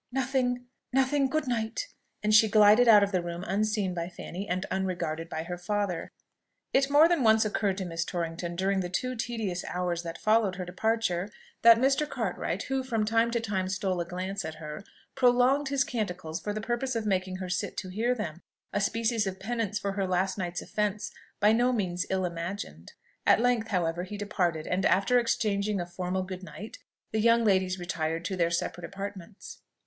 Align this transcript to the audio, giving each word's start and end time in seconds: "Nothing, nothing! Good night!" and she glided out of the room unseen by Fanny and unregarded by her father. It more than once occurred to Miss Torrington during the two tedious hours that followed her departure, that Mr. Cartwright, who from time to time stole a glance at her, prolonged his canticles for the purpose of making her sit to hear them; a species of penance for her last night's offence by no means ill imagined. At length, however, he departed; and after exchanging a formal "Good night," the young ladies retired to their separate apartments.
"Nothing, 0.11 0.65
nothing! 0.91 1.27
Good 1.27 1.47
night!" 1.47 1.89
and 2.23 2.33
she 2.33 2.49
glided 2.49 2.87
out 2.87 3.03
of 3.03 3.11
the 3.11 3.21
room 3.21 3.43
unseen 3.45 3.93
by 3.93 4.09
Fanny 4.09 4.49
and 4.49 4.65
unregarded 4.71 5.29
by 5.29 5.43
her 5.43 5.59
father. 5.59 6.11
It 6.73 6.89
more 6.89 7.07
than 7.07 7.21
once 7.21 7.45
occurred 7.45 7.77
to 7.77 7.85
Miss 7.85 8.03
Torrington 8.03 8.55
during 8.55 8.79
the 8.79 8.89
two 8.89 9.13
tedious 9.15 9.63
hours 9.65 10.01
that 10.01 10.17
followed 10.17 10.55
her 10.55 10.65
departure, 10.65 11.29
that 11.61 11.77
Mr. 11.77 12.09
Cartwright, 12.09 12.63
who 12.63 12.81
from 12.81 13.05
time 13.05 13.29
to 13.29 13.39
time 13.39 13.69
stole 13.69 14.01
a 14.01 14.05
glance 14.05 14.43
at 14.43 14.55
her, 14.55 14.83
prolonged 15.13 15.67
his 15.69 15.83
canticles 15.83 16.41
for 16.41 16.51
the 16.51 16.61
purpose 16.61 16.95
of 16.95 17.05
making 17.05 17.35
her 17.35 17.47
sit 17.47 17.77
to 17.77 17.89
hear 17.89 18.15
them; 18.15 18.41
a 18.73 18.81
species 18.81 19.27
of 19.27 19.39
penance 19.39 19.77
for 19.77 19.91
her 19.91 20.07
last 20.07 20.35
night's 20.35 20.63
offence 20.63 21.11
by 21.39 21.51
no 21.51 21.71
means 21.71 22.07
ill 22.09 22.25
imagined. 22.25 22.93
At 23.27 23.39
length, 23.39 23.67
however, 23.67 24.01
he 24.01 24.17
departed; 24.17 24.65
and 24.65 24.83
after 24.83 25.19
exchanging 25.19 25.79
a 25.79 25.85
formal 25.85 26.23
"Good 26.23 26.41
night," 26.41 26.79
the 27.11 27.19
young 27.21 27.45
ladies 27.45 27.77
retired 27.77 28.25
to 28.25 28.35
their 28.35 28.49
separate 28.49 28.85
apartments. 28.85 29.59